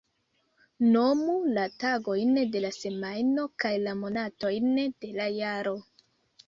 Nomu 0.95 1.35
la 1.57 1.65
tagojn 1.83 2.33
de 2.57 2.63
la 2.65 2.73
semajno 2.79 3.47
kaj 3.65 3.75
la 3.87 3.95
monatojn 4.05 4.77
de 4.85 5.17
la 5.21 5.31
jaro. 5.41 5.81